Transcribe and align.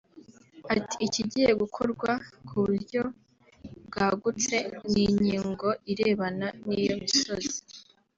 Ati 0.73 0.95
“Ikigiye 1.05 1.51
gukorwa 1.61 2.11
ku 2.47 2.53
buryo 2.63 3.01
bwagutse 3.87 4.55
ni 4.91 5.01
inyigo 5.09 5.69
irebana 5.91 6.47
n’iyo 6.65 6.95
misozi 7.03 7.57